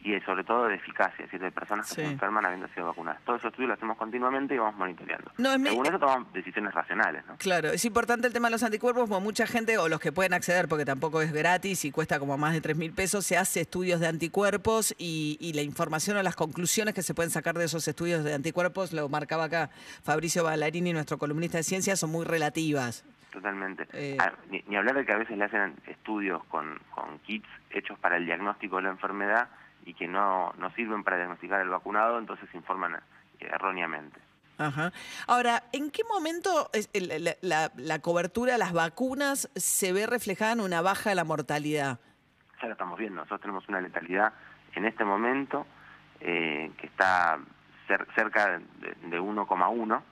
y 0.00 0.14
eh, 0.14 0.22
sobre 0.24 0.44
todo 0.44 0.68
de 0.68 0.76
eficacia, 0.76 1.24
es 1.24 1.30
decir, 1.30 1.40
de 1.40 1.50
personas 1.50 1.88
que 1.88 1.94
Sí. 1.96 2.00
se 2.06 2.12
enferman 2.12 2.44
habiendo 2.46 2.68
sido 2.68 2.86
vacunadas. 2.86 3.20
Todos 3.24 3.40
esos 3.40 3.50
estudios 3.50 3.70
los 3.70 3.78
hacemos 3.78 3.96
continuamente 3.96 4.54
y 4.54 4.58
vamos 4.58 4.76
monitoreando. 4.76 5.32
No, 5.38 5.52
es 5.52 5.60
Según 5.62 5.86
eso 5.86 5.98
tomamos 5.98 6.32
decisiones 6.32 6.72
racionales, 6.72 7.26
¿no? 7.26 7.36
Claro, 7.36 7.68
es 7.70 7.84
importante 7.84 8.26
el 8.26 8.32
tema 8.32 8.48
de 8.48 8.52
los 8.52 8.62
anticuerpos, 8.62 9.08
porque 9.08 9.24
mucha 9.24 9.46
gente, 9.46 9.76
o 9.78 9.88
los 9.88 9.98
que 10.00 10.12
pueden 10.12 10.34
acceder, 10.34 10.68
porque 10.68 10.84
tampoco 10.84 11.20
es 11.20 11.32
gratis 11.32 11.84
y 11.84 11.90
cuesta 11.90 12.18
como 12.20 12.38
más 12.38 12.52
de 12.52 12.60
3 12.60 12.76
mil 12.76 12.92
pesos, 12.92 13.26
se 13.26 13.36
hace 13.36 13.60
estudios 13.62 14.00
de 14.00 14.06
anticuerpos 14.06 14.94
y, 14.98 15.36
y 15.40 15.52
la 15.54 15.62
información 15.62 16.16
o 16.16 16.22
las 16.22 16.36
conclusiones 16.36 16.94
que 16.94 17.02
se 17.02 17.14
pueden 17.14 17.30
sacar 17.30 17.56
de 17.58 17.64
esos 17.64 17.86
estudios 17.88 18.22
de 18.24 18.34
anticuerpos, 18.34 18.92
lo 18.92 19.08
marcaba 19.08 19.44
acá 19.44 19.70
Fabricio 20.04 20.44
Ballarini, 20.44 20.92
nuestro 20.92 21.18
columnista 21.18 21.58
de 21.58 21.64
ciencias, 21.64 21.98
son 21.98 22.10
muy 22.10 22.24
relativas. 22.24 23.04
Totalmente. 23.32 23.86
Eh. 23.92 24.16
Ah, 24.18 24.32
ni, 24.50 24.62
ni 24.68 24.76
hablar 24.76 24.94
de 24.96 25.04
que 25.04 25.12
a 25.12 25.16
veces 25.18 25.36
le 25.36 25.44
hacen 25.44 25.74
estudios 25.86 26.42
con, 26.44 26.78
con 26.94 27.18
kits 27.20 27.46
hechos 27.70 27.98
para 27.98 28.16
el 28.16 28.24
diagnóstico 28.26 28.76
de 28.76 28.82
la 28.84 28.90
enfermedad 28.90 29.48
y 29.88 29.94
que 29.94 30.06
no, 30.06 30.52
no 30.58 30.70
sirven 30.72 31.02
para 31.02 31.16
diagnosticar 31.16 31.60
el 31.62 31.70
vacunado, 31.70 32.18
entonces 32.18 32.48
se 32.50 32.56
informan 32.58 32.94
eh, 32.94 33.00
erróneamente. 33.40 34.20
Ajá. 34.58 34.92
Ahora, 35.26 35.62
¿en 35.72 35.90
qué 35.90 36.02
momento 36.04 36.68
la, 36.92 37.34
la- 37.40 37.72
la 37.76 37.98
cobertura, 38.00 38.58
las 38.58 38.72
vacunas, 38.72 39.48
se 39.54 39.92
ve 39.92 40.06
reflejada 40.06 40.52
en 40.52 40.60
una 40.60 40.82
baja 40.82 41.10
de 41.10 41.16
la 41.16 41.24
mortalidad? 41.24 41.98
ya 42.60 42.66
lo 42.66 42.72
estamos 42.72 42.98
viendo. 42.98 43.16
Nosotros 43.20 43.40
tenemos 43.40 43.68
una 43.68 43.80
letalidad 43.80 44.32
en 44.74 44.84
este 44.84 45.04
momento 45.04 45.64
eh, 46.20 46.70
que 46.76 46.86
está 46.88 47.38
cer- 47.88 48.06
cerca 48.16 48.58
de, 48.80 48.94
de 49.08 49.20
1,1 49.20 50.02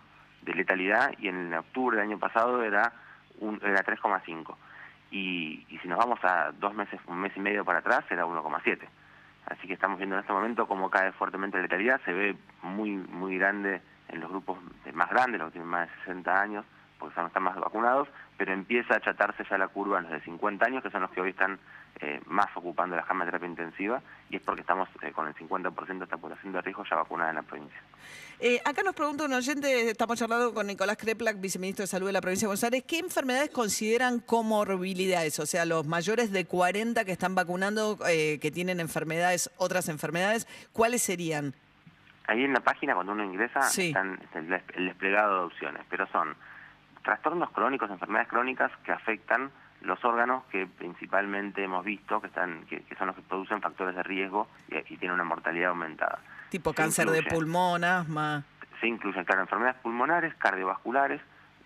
de 0.42 0.54
letalidad 0.54 1.11
y 1.18 1.26
en 1.28 1.52
octubre 1.52 1.97
del 1.97 2.06
año 2.06 2.18
pasado 2.21 2.62
era, 2.62 2.92
un, 3.40 3.61
era 3.64 3.85
3,5. 3.85 4.54
Y, 5.11 5.66
y 5.68 5.78
si 5.78 5.88
nos 5.88 5.99
vamos 5.99 6.21
a 6.23 6.52
dos 6.52 6.73
meses, 6.73 7.00
un 7.09 7.18
mes 7.18 7.33
y 7.37 7.40
medio 7.40 7.64
para 7.64 7.80
atrás, 7.80 8.04
era 8.11 8.25
1,7. 8.25 8.87
Así 9.47 9.67
que 9.67 9.75
estamos 9.75 9.99
viendo 9.99 10.17
en 10.17 10.21
este 10.21 10.33
momento 10.33 10.67
cómo 10.67 10.91
cae 10.91 11.12
fuertemente 11.12 11.57
la 11.57 11.65
letalidad. 11.65 12.00
Se 12.05 12.12
ve 12.12 12.37
muy 12.62 12.91
muy 12.97 13.38
grande 13.38 13.81
en 14.09 14.21
los 14.21 14.31
grupos 14.31 14.59
más 14.93 15.11
grandes, 15.11 15.38
los 15.38 15.49
que 15.49 15.55
tienen 15.55 15.71
más 15.71 15.88
de 15.88 15.95
60 16.05 16.41
años, 16.41 16.65
sea, 17.15 17.23
no 17.23 17.29
están 17.29 17.43
más 17.43 17.57
vacunados, 17.57 18.09
pero 18.37 18.52
empieza 18.52 18.95
a 18.95 18.97
achatarse 18.99 19.45
ya 19.49 19.59
la 19.59 19.69
curva 19.69 19.99
en 19.99 20.05
los 20.05 20.12
de 20.12 20.21
50 20.21 20.64
años, 20.64 20.83
que 20.83 20.90
son 20.90 21.02
los 21.02 21.11
que 21.11 21.21
hoy 21.21 21.31
están 21.31 21.59
eh, 22.00 22.21
más 22.26 22.47
ocupando 22.55 22.95
la 22.95 23.02
cama 23.02 23.25
de 23.25 23.31
terapia 23.31 23.49
intensiva, 23.49 24.02
y 24.28 24.37
es 24.37 24.43
porque 24.43 24.61
estamos 24.61 24.88
eh, 25.02 25.12
con 25.12 25.26
el 25.26 25.35
50% 25.35 25.99
de 25.99 26.05
esta 26.05 26.16
población 26.19 26.52
de 26.52 26.61
riesgo 26.61 26.85
ya 26.88 26.97
vacunada 26.97 27.31
en 27.31 27.37
la 27.37 27.43
provincia. 27.43 27.81
Eh, 28.38 28.61
acá 28.64 28.83
nos 28.83 28.95
pregunta 28.95 29.25
un 29.25 29.33
oyente, 29.33 29.90
estamos 29.90 30.19
charlando 30.19 30.52
con 30.52 30.66
Nicolás 30.66 30.99
Kreplak, 30.99 31.40
viceministro 31.40 31.85
de 31.85 31.87
Salud 31.87 32.07
de 32.07 32.12
la 32.12 32.21
provincia 32.21 32.47
de 32.47 32.49
Buenos 32.49 32.64
Aires, 32.64 32.85
¿qué 32.87 32.99
enfermedades 32.99 33.50
consideran 33.50 34.21
comorbilidades? 34.21 35.38
O 35.38 35.47
sea, 35.47 35.64
los 35.64 35.87
mayores 35.87 36.31
de 36.33 36.45
40 36.45 37.05
que 37.07 37.12
están 37.12 37.35
vacunando, 37.35 37.99
que 37.99 38.50
tienen 38.52 38.81
enfermedades, 38.81 39.50
otras 39.57 39.88
enfermedades, 39.88 40.47
¿cuáles 40.73 41.02
serían? 41.02 41.55
Ahí 42.26 42.45
en 42.45 42.52
la 42.52 42.61
página, 42.61 42.95
cuando 42.95 43.12
uno 43.12 43.25
ingresa, 43.25 43.61
están 43.61 44.21
el 44.35 44.87
desplegado 44.87 45.38
de 45.38 45.45
opciones, 45.47 45.83
pero 45.88 46.07
son 46.09 46.37
trastornos 47.07 47.51
crónicos, 47.51 47.89
enfermedades 47.89 48.29
crónicas 48.29 48.73
que 48.85 48.91
afectan 48.91 49.53
los 49.83 50.05
órganos 50.05 50.43
que 50.47 50.67
principalmente 50.67 51.63
hemos 51.63 51.85
visto 51.85 52.21
que 52.21 52.27
están 52.27 52.67
que, 52.67 52.83
son 52.99 53.07
los 53.07 53.15
que 53.15 53.23
producen 53.23 53.61
factores 53.61 53.95
de 53.95 54.03
riesgo 54.03 54.49
y, 54.69 54.75
aquí 54.75 54.97
tienen 54.97 55.15
una 55.15 55.23
mortalidad 55.23 55.69
aumentada. 55.71 56.19
Tipo 56.51 56.73
cáncer 56.73 57.09
de 57.11 57.23
pulmón, 57.23 57.85
asma. 57.85 58.43
Se 58.81 58.89
incluyen, 58.89 59.25
claro, 59.25 59.43
enfermedades 59.43 59.81
pulmonares, 59.83 60.35
cardiovasculares, 60.35 61.21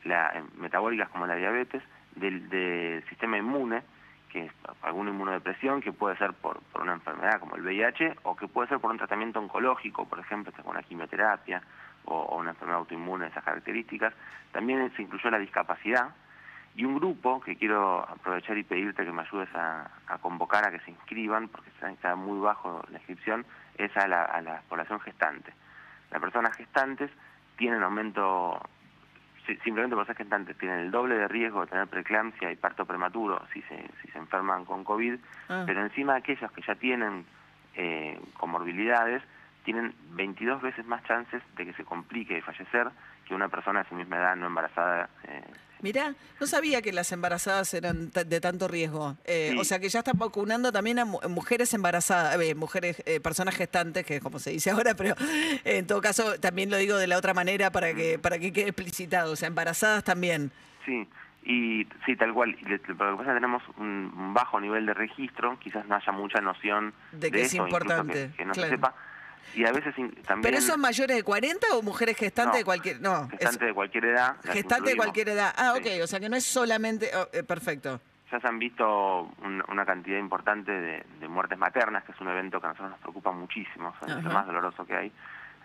la, 0.05 0.29
eh, 0.35 0.45
metabólicas 0.59 1.09
como 1.09 1.27
la 1.27 1.37
diabetes, 1.37 1.83
del, 2.17 3.03
sistema 3.09 3.39
inmune, 3.39 3.83
que 4.29 4.45
es 4.45 4.53
alguna 4.83 5.09
inmunodepresión, 5.09 5.81
que 5.81 5.93
puede 5.93 6.19
ser 6.19 6.35
por, 6.35 6.61
por 6.65 6.83
una 6.83 6.93
enfermedad 6.93 7.41
como 7.41 7.57
el 7.57 7.63
VIH, 7.63 8.17
o 8.25 8.37
que 8.37 8.47
puede 8.47 8.69
ser 8.69 8.79
por 8.79 8.91
un 8.91 8.99
tratamiento 8.99 9.39
oncológico, 9.39 10.07
por 10.07 10.19
ejemplo, 10.19 10.53
con 10.53 10.73
una 10.73 10.83
quimioterapia, 10.83 11.63
o, 12.05 12.37
una 12.37 12.51
enfermedad 12.51 12.81
autoinmune 12.81 13.25
de 13.25 13.31
esas 13.31 13.45
características. 13.45 14.15
También 14.53 14.93
se 14.97 15.03
incluyó 15.03 15.31
la 15.31 15.39
discapacidad 15.39 16.15
y 16.75 16.85
un 16.85 16.97
grupo 16.97 17.41
que 17.41 17.57
quiero 17.57 18.09
aprovechar 18.09 18.57
y 18.57 18.63
pedirte 18.63 19.05
que 19.05 19.13
me 19.13 19.23
ayudes 19.23 19.49
a, 19.55 19.91
convocar 20.21 20.67
a 20.67 20.71
que 20.71 20.81
se 20.81 20.91
inscriban, 20.91 21.49
porque 21.49 21.71
está, 21.71 22.15
muy 22.15 22.39
bajo 22.39 22.83
la 22.91 22.99
inscripción, 22.99 23.45
es 23.77 23.97
a 23.97 24.07
la, 24.07 24.25
a 24.25 24.41
la 24.41 24.63
población 24.69 25.01
gestante. 25.01 25.53
Las 26.11 26.21
personas 26.21 26.57
gestantes 26.57 27.11
tienen 27.57 27.83
aumento, 27.83 28.61
simplemente 29.63 29.95
por 29.95 30.07
ser 30.07 30.17
gestantes, 30.17 30.57
tienen 30.59 30.79
el 30.81 30.91
doble 30.91 31.17
de 31.17 31.29
riesgo 31.29 31.61
de 31.61 31.67
tener 31.67 31.87
preeclampsia 31.89 32.51
y 32.51 32.57
parto 32.57 32.87
prematuro 32.87 33.43
si 33.53 33.63
se, 33.63 33.77
si 34.01 34.09
se 34.11 34.19
enferman 34.19 34.65
con 34.65 34.85
COVID, 34.85 35.17
ah. 35.49 35.65
pero 35.67 35.83
encima 35.83 36.17
aquellos 36.17 36.51
que 36.53 36.63
ya 36.63 36.75
tienen 36.77 37.25
eh, 37.75 38.19
comorbilidades, 38.39 39.23
tienen 39.65 39.95
22 40.13 40.63
veces 40.63 40.87
más 40.87 41.03
chances 41.05 41.43
de 41.57 41.67
que 41.67 41.73
se 41.75 41.85
complique 41.85 42.35
de 42.35 42.43
fallecer 42.43 42.89
que 43.27 43.35
una 43.35 43.49
persona 43.49 43.83
de 43.83 43.89
su 43.89 43.95
misma 43.95 44.17
edad 44.17 44.37
no 44.37 44.47
embarazada. 44.47 45.09
Eh. 45.25 45.43
Mirá, 45.83 46.15
no 46.41 46.47
sabía 46.47 46.83
que 46.83 46.93
las 46.93 47.11
embarazadas 47.13 47.73
eran 47.73 48.11
de 48.11 48.41
tanto 48.41 48.69
riesgo. 48.69 49.17
Eh, 49.25 49.57
o 49.59 49.65
sea 49.65 49.79
que 49.79 49.89
ya 49.89 50.01
están 50.01 50.19
vacunando 50.19 50.73
también 50.73 50.99
a 50.99 51.05
mujeres 51.05 51.73
embarazadas, 51.73 52.39
eh, 52.41 52.55
mujeres, 52.55 53.03
personas 53.23 53.57
gestantes, 53.57 54.05
que 54.05 54.17
es 54.17 54.23
como 54.23 54.39
se 54.39 54.51
dice 54.51 54.71
ahora, 54.71 54.95
pero 54.95 55.15
en 55.65 55.87
todo 55.87 56.01
caso 56.01 56.39
también 56.39 56.71
lo 56.71 56.77
digo 56.77 56.97
de 56.97 57.07
la 57.07 57.17
otra 57.17 57.33
manera 57.33 57.71
para 57.71 57.95
que 57.95 58.19
para 58.19 58.39
que 58.39 58.53
quede 58.53 58.69
explicitado. 58.69 59.33
O 59.33 59.37
sea, 59.37 59.49
embarazadas 59.49 60.05
también. 60.05 60.51
Sí, 60.85 61.09
y 61.45 61.87
sí, 62.05 62.17
tal 62.17 62.35
cual. 62.35 62.57
Lo 62.61 62.79
que 62.79 62.95
pasa 62.95 63.23
es 63.23 63.27
que 63.29 63.35
tenemos 63.35 63.63
un 63.79 64.35
bajo 64.35 64.61
nivel 64.61 64.85
de 64.85 64.95
registro, 64.95 65.59
quizás 65.59 65.87
no 65.87 65.95
haya 65.95 66.13
mucha 66.13 66.41
noción 66.41 66.93
de 67.13 67.31
que 67.31 67.43
es 67.43 67.55
importante. 67.55 68.33
Que, 68.37 68.45
no 68.45 68.55
se 68.55 68.69
sepa 68.69 68.95
y 69.55 69.65
a 69.65 69.73
veces 69.73 69.95
también... 70.27 70.43
¿Pero 70.43 70.61
son 70.61 70.81
mayores 70.81 71.17
de 71.17 71.23
40 71.23 71.67
o 71.75 71.83
mujeres 71.83 72.17
gestantes 72.17 72.59
de 72.59 72.65
cualquier...? 72.65 73.01
No, 73.01 73.29
gestantes 73.29 73.69
de 73.69 73.75
cualquier 73.75 74.05
edad. 74.07 74.37
Gestantes 74.45 74.93
de 74.93 74.97
cualquier 74.97 75.29
edad. 75.31 75.53
Ah, 75.57 75.75
ok, 75.77 76.03
o 76.03 76.07
sea 76.07 76.21
que 76.21 76.29
no 76.29 76.37
es 76.37 76.45
solamente... 76.45 77.11
Oh, 77.17 77.29
eh, 77.33 77.43
perfecto. 77.43 78.01
Ya 78.31 78.39
se 78.39 78.47
han 78.47 78.61
visto 78.61 79.29
una 79.69 79.85
cantidad 79.85 80.19
importante 80.19 80.71
de, 80.71 81.29
muertes 81.29 81.59
maternas, 81.59 82.05
que 82.05 82.13
es 82.13 82.21
un 82.21 82.29
evento 82.29 82.61
que 82.61 82.67
a 82.67 82.71
nosotros 82.71 82.91
nos 82.93 83.01
preocupa 83.01 83.33
muchísimo, 83.33 83.93
es 84.07 84.23
lo 84.23 84.31
más 84.31 84.47
doloroso 84.47 84.87
que 84.87 84.95
hay. 84.95 85.13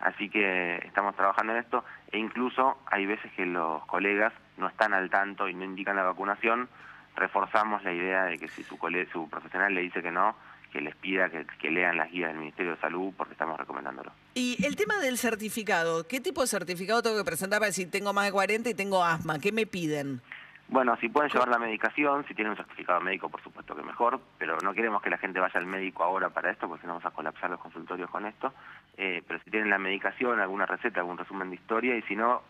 Así 0.00 0.28
que 0.28 0.76
estamos 0.84 1.14
trabajando 1.14 1.52
en 1.52 1.60
esto 1.60 1.84
e 2.10 2.18
incluso 2.18 2.78
hay 2.86 3.06
veces 3.06 3.32
que 3.32 3.46
los 3.46 3.84
colegas 3.86 4.32
no 4.58 4.68
están 4.68 4.92
al 4.92 5.08
tanto 5.10 5.48
y 5.48 5.54
no 5.54 5.64
indican 5.64 5.96
la 5.96 6.02
vacunación, 6.02 6.68
reforzamos 7.14 7.82
la 7.82 7.92
idea 7.92 8.24
de 8.24 8.38
que 8.38 8.48
si 8.48 8.62
su, 8.62 8.76
su 9.12 9.28
profesional 9.30 9.74
le 9.74 9.80
dice 9.80 10.02
que 10.02 10.10
no, 10.10 10.36
que 10.76 10.82
les 10.82 10.94
pida 10.96 11.30
que, 11.30 11.70
lean 11.70 11.96
las 11.96 12.10
guías 12.10 12.28
del 12.28 12.38
Ministerio 12.38 12.72
de 12.72 12.80
Salud 12.80 13.12
porque 13.16 13.32
estamos 13.32 13.58
recomendándolo. 13.58 14.12
Y 14.34 14.62
el 14.64 14.76
tema 14.76 14.98
del 14.98 15.16
certificado, 15.16 16.06
¿qué 16.06 16.20
tipo 16.20 16.42
de 16.42 16.48
certificado 16.48 17.02
tengo 17.02 17.16
que 17.16 17.24
presentar 17.24 17.60
para 17.60 17.68
decir 17.68 17.90
tengo 17.90 18.12
más 18.12 18.26
de 18.26 18.32
40 18.32 18.68
y 18.68 18.74
tengo 18.74 19.02
asma? 19.02 19.38
¿Qué 19.38 19.52
me 19.52 19.66
piden? 19.66 20.20
Bueno, 20.68 20.94
si 21.00 21.08
pueden 21.08 21.30
llevar 21.30 21.48
la 21.48 21.58
medicación, 21.58 22.26
si 22.28 22.34
tienen 22.34 22.50
un 22.50 22.56
certificado 22.58 23.00
médico, 23.00 23.30
por 23.30 23.42
supuesto 23.42 23.74
que 23.74 23.82
mejor, 23.82 24.20
pero 24.36 24.58
no 24.62 24.74
queremos 24.74 25.00
que 25.00 25.08
la 25.08 25.16
gente 25.16 25.40
vaya 25.40 25.58
al 25.58 25.66
médico 25.66 26.04
ahora 26.04 26.28
para 26.28 26.50
esto, 26.50 26.68
porque 26.68 26.82
si 26.82 26.86
no 26.86 26.94
vamos 26.94 27.06
a 27.06 27.10
colapsar 27.14 27.48
los 27.48 27.60
consultorios 27.60 28.10
con 28.10 28.26
esto. 28.26 28.52
Eh, 28.98 29.22
pero 29.26 29.40
si 29.44 29.50
tienen 29.50 29.70
la 29.70 29.78
medicación, 29.78 30.40
alguna 30.40 30.66
receta, 30.66 31.00
algún 31.00 31.16
resumen 31.16 31.48
de 31.48 31.56
historia, 31.56 31.96
y 31.96 32.02
si 32.02 32.16
no, 32.16 32.42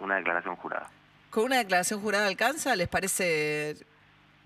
una 0.00 0.16
declaración 0.16 0.56
jurada. 0.56 0.88
¿Con 1.28 1.44
una 1.44 1.58
declaración 1.58 2.00
jurada 2.00 2.26
alcanza? 2.26 2.74
¿Les 2.74 2.88
parece...? 2.88 3.76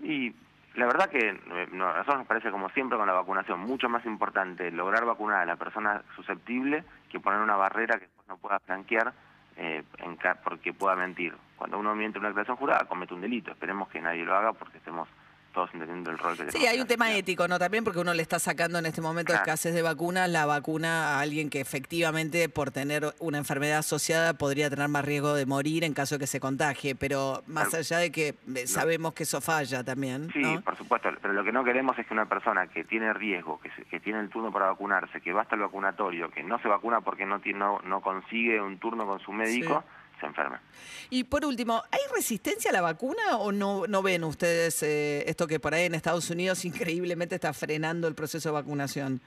Y 0.01 0.33
la 0.75 0.85
verdad 0.85 1.09
que 1.09 1.29
eh, 1.29 1.67
a 1.71 1.75
nosotros 1.75 2.19
nos 2.19 2.27
parece, 2.27 2.49
como 2.49 2.69
siempre 2.69 2.97
con 2.97 3.07
la 3.07 3.13
vacunación, 3.13 3.59
mucho 3.59 3.89
más 3.89 4.05
importante 4.05 4.71
lograr 4.71 5.05
vacunar 5.05 5.41
a 5.41 5.45
la 5.45 5.57
persona 5.57 6.01
susceptible 6.15 6.83
que 7.09 7.19
poner 7.19 7.41
una 7.41 7.57
barrera 7.57 7.99
que 7.99 8.07
no 8.27 8.37
pueda 8.37 8.59
flanquear 8.59 9.13
eh, 9.57 9.83
en, 9.97 10.17
porque 10.43 10.73
pueda 10.73 10.95
mentir. 10.95 11.35
Cuando 11.57 11.77
uno 11.77 11.93
miente 11.93 12.17
en 12.17 12.21
una 12.21 12.29
declaración 12.29 12.57
jurada, 12.57 12.85
comete 12.85 13.13
un 13.13 13.21
delito. 13.21 13.51
Esperemos 13.51 13.89
que 13.89 14.01
nadie 14.01 14.23
lo 14.23 14.35
haga 14.35 14.53
porque 14.53 14.77
estemos 14.77 15.09
todos 15.51 15.69
entendiendo 15.73 16.11
el 16.11 16.17
rol 16.17 16.37
que 16.37 16.51
Sí, 16.51 16.65
hay 16.65 16.79
un 16.79 16.87
tema 16.87 17.13
ético, 17.13 17.47
¿no? 17.47 17.59
También 17.59 17.83
porque 17.83 17.99
uno 17.99 18.13
le 18.13 18.21
está 18.21 18.39
sacando 18.39 18.79
en 18.79 18.85
este 18.85 19.01
momento 19.01 19.33
de 19.33 19.39
escasez 19.39 19.73
de 19.73 19.81
vacunas 19.81 20.29
la 20.29 20.45
vacuna 20.45 21.15
a 21.15 21.21
alguien 21.21 21.49
que 21.49 21.59
efectivamente 21.59 22.49
por 22.49 22.71
tener 22.71 23.13
una 23.19 23.37
enfermedad 23.37 23.79
asociada 23.79 24.33
podría 24.33 24.69
tener 24.69 24.87
más 24.87 25.05
riesgo 25.05 25.33
de 25.33 25.45
morir 25.45 25.83
en 25.83 25.93
caso 25.93 26.15
de 26.15 26.19
que 26.19 26.27
se 26.27 26.39
contagie, 26.39 26.95
pero 26.95 27.43
más 27.47 27.73
allá 27.73 27.97
de 27.97 28.11
que 28.11 28.35
eh, 28.55 28.67
sabemos 28.67 29.13
que 29.13 29.23
eso 29.23 29.41
falla 29.41 29.83
también. 29.83 30.29
Sí, 30.33 30.57
por 30.63 30.77
supuesto, 30.77 31.09
pero 31.21 31.33
lo 31.33 31.43
que 31.43 31.51
no 31.51 31.63
queremos 31.63 31.97
es 31.99 32.05
que 32.05 32.13
una 32.13 32.27
persona 32.27 32.67
que 32.67 32.83
tiene 32.83 33.13
riesgo, 33.13 33.59
que, 33.59 33.69
que 33.85 33.99
tiene 33.99 34.19
el 34.19 34.29
turno 34.29 34.51
para 34.51 34.67
vacunarse, 34.67 35.21
que 35.21 35.33
va 35.33 35.41
hasta 35.41 35.55
el 35.55 35.61
vacunatorio, 35.61 36.29
que 36.31 36.43
no 36.43 36.59
se 36.59 36.67
vacuna 36.67 37.01
porque 37.01 37.25
no, 37.25 37.41
no, 37.55 37.79
no 37.83 38.01
consigue 38.01 38.61
un 38.61 38.77
turno 38.79 39.05
con 39.05 39.19
su 39.19 39.31
médico, 39.31 39.83
se 40.21 40.27
enferma. 40.27 40.61
Y 41.09 41.25
por 41.25 41.43
último, 41.43 41.83
¿hay 41.91 41.99
resistencia 42.15 42.69
a 42.71 42.73
la 42.73 42.81
vacuna 42.81 43.37
o 43.37 43.51
no, 43.51 43.85
no 43.87 44.01
ven 44.01 44.23
ustedes 44.23 44.81
eh, 44.83 45.23
esto 45.27 45.47
que 45.47 45.59
por 45.59 45.73
ahí 45.73 45.85
en 45.85 45.95
Estados 45.95 46.29
Unidos 46.29 46.63
increíblemente 46.71 47.35
está 47.35 47.51
frenando 47.51 48.07
el 48.07 48.15
proceso 48.15 48.49
de 48.49 48.53
vacunación? 48.53 49.21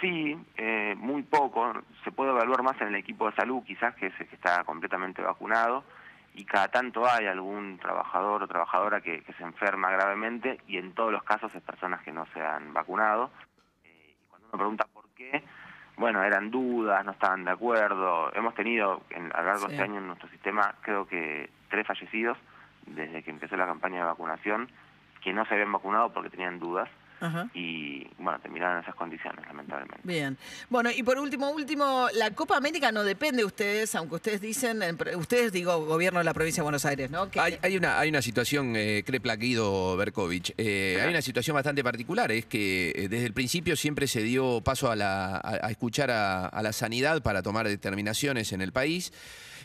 Sí, 0.00 0.36
eh, 0.56 0.94
muy 0.98 1.22
poco. 1.22 1.72
Se 2.02 2.10
puede 2.10 2.30
evaluar 2.30 2.62
más 2.62 2.80
en 2.80 2.88
el 2.88 2.96
equipo 2.96 3.30
de 3.30 3.36
salud, 3.36 3.62
quizás 3.64 3.94
que, 3.94 4.10
que 4.10 4.34
está 4.34 4.64
completamente 4.64 5.22
vacunado, 5.22 5.84
y 6.34 6.44
cada 6.44 6.68
tanto 6.68 7.08
hay 7.08 7.26
algún 7.26 7.78
trabajador 7.78 8.42
o 8.42 8.48
trabajadora 8.48 9.00
que, 9.00 9.22
se 9.38 9.42
enferma 9.42 9.90
gravemente, 9.90 10.60
y 10.66 10.78
en 10.78 10.92
todos 10.92 11.12
los 11.12 11.22
casos 11.22 11.54
es 11.54 11.62
personas 11.62 12.02
que 12.02 12.12
no 12.12 12.26
se 12.34 12.40
han 12.40 12.74
vacunado. 12.74 13.30
Eh, 13.84 14.16
y 14.20 14.28
cuando 14.28 14.48
uno 14.48 14.58
pregunta 14.58 14.86
por 14.92 15.08
qué, 15.10 15.44
bueno, 15.96 16.22
eran 16.22 16.50
dudas, 16.50 17.04
no 17.04 17.12
estaban 17.12 17.44
de 17.44 17.52
acuerdo. 17.52 18.32
Hemos 18.34 18.54
tenido 18.54 19.02
en, 19.10 19.30
a 19.34 19.40
lo 19.40 19.46
largo 19.46 19.66
de 19.66 19.74
este 19.74 19.84
año 19.84 19.98
en 19.98 20.06
nuestro 20.06 20.28
sistema, 20.28 20.74
creo 20.80 21.06
que 21.06 21.50
tres 21.70 21.86
fallecidos 21.86 22.36
desde 22.86 23.22
que 23.22 23.30
empezó 23.30 23.56
la 23.56 23.66
campaña 23.66 23.98
de 23.98 24.04
vacunación, 24.04 24.68
que 25.22 25.32
no 25.32 25.44
se 25.46 25.54
habían 25.54 25.72
vacunado 25.72 26.12
porque 26.12 26.30
tenían 26.30 26.58
dudas 26.58 26.88
y 27.54 28.06
bueno, 28.18 28.38
terminaron 28.40 28.76
en 28.78 28.82
esas 28.82 28.94
condiciones, 28.94 29.44
lamentablemente. 29.46 30.00
Bien. 30.02 30.36
Bueno, 30.68 30.90
y 30.90 31.02
por 31.02 31.18
último, 31.18 31.50
último, 31.50 32.08
la 32.14 32.30
Copa 32.32 32.56
América 32.56 32.92
no 32.92 33.04
depende 33.04 33.38
de 33.38 33.44
ustedes, 33.44 33.94
aunque 33.94 34.16
ustedes 34.16 34.40
dicen, 34.40 34.82
ustedes 35.16 35.52
digo, 35.52 35.84
gobierno 35.86 36.18
de 36.18 36.24
la 36.24 36.34
provincia 36.34 36.60
de 36.60 36.64
Buenos 36.64 36.84
Aires, 36.84 37.10
¿no? 37.10 37.28
Hay, 37.36 37.76
una, 37.76 37.98
hay 37.98 38.08
una 38.08 38.22
situación, 38.22 38.74
eh, 38.76 39.02
Crepla 39.06 39.36
Guido 39.36 39.96
Berkovich, 39.96 40.54
eh, 40.56 40.98
hay 41.02 41.10
una 41.10 41.22
situación 41.22 41.54
bastante 41.54 41.82
particular, 41.82 42.30
es 42.32 42.46
que 42.46 42.92
eh, 42.94 43.08
desde 43.08 43.26
el 43.26 43.32
principio 43.32 43.76
siempre 43.76 44.06
se 44.06 44.22
dio 44.22 44.60
paso 44.62 44.90
a, 44.90 44.96
la, 44.96 45.40
a, 45.42 45.70
escuchar 45.70 46.10
a, 46.10 46.46
a 46.46 46.62
la 46.62 46.72
sanidad 46.72 47.22
para 47.22 47.42
tomar 47.42 47.68
determinaciones 47.68 48.52
en 48.52 48.60
el 48.60 48.72
país. 48.72 49.12